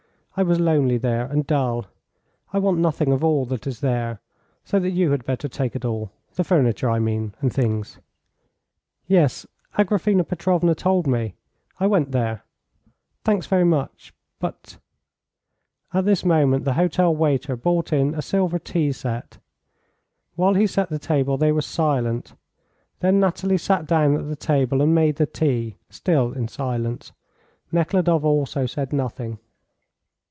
I 0.37 0.43
was 0.43 0.61
lonely 0.61 0.97
there, 0.97 1.25
and 1.25 1.45
dull. 1.45 1.87
I 2.53 2.57
want 2.57 2.79
nothing 2.79 3.11
of 3.11 3.21
all 3.21 3.45
that 3.47 3.67
is 3.67 3.81
there, 3.81 4.21
so 4.63 4.79
that 4.79 4.91
you 4.91 5.11
had 5.11 5.25
better 5.25 5.49
take 5.49 5.75
it 5.75 5.83
all 5.83 6.09
the 6.35 6.45
furniture, 6.45 6.89
I 6.89 6.99
mean, 6.99 7.35
and 7.41 7.51
things." 7.51 7.99
"Yes, 9.07 9.45
Agraphena 9.77 10.23
Petrovna 10.25 10.73
told 10.73 11.05
me. 11.05 11.35
I 11.81 11.87
went 11.87 12.13
there. 12.13 12.43
Thanks, 13.25 13.45
very 13.45 13.65
much. 13.65 14.13
But" 14.39 14.77
At 15.93 16.05
this 16.05 16.23
moment 16.23 16.63
the 16.63 16.73
hotel 16.75 17.13
waiter 17.13 17.57
brought 17.57 17.91
in 17.91 18.15
a 18.15 18.21
silver 18.21 18.57
tea 18.57 18.93
set. 18.93 19.37
While 20.35 20.53
he 20.53 20.65
set 20.65 20.89
the 20.89 20.97
table 20.97 21.35
they 21.35 21.51
were 21.51 21.61
silent. 21.61 22.35
Then 23.01 23.19
Nathalie 23.19 23.57
sat 23.57 23.85
down 23.85 24.15
at 24.15 24.29
the 24.29 24.37
table 24.37 24.81
and 24.81 24.95
made 24.95 25.17
the 25.17 25.25
tea, 25.25 25.75
still 25.89 26.31
in 26.31 26.47
silence. 26.47 27.11
Nekhludoff 27.73 28.23
also 28.23 28.65
said 28.65 28.93
nothing. 28.93 29.37